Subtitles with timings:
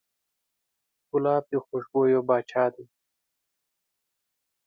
[1.09, 2.85] ګلاب د خوشبویو پاچا دی.